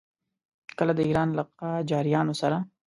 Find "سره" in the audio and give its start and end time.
2.41-2.57